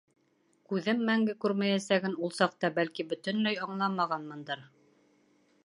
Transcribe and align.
Күҙем 0.69 1.03
мәңге 1.09 1.35
күрмәйәсәген 1.45 2.17
ул 2.27 2.33
саҡта, 2.39 2.71
бәлки, 2.79 3.07
бөтөнләй 3.13 3.61
аңламағанмындыр. 3.67 4.65